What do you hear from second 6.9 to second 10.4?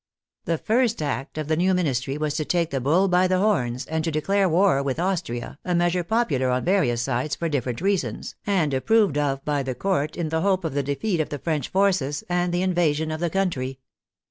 sides, for different reasons, and approved of by the Court in